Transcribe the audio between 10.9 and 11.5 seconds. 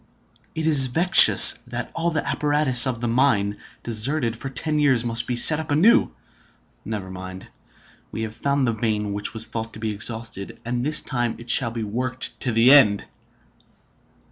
time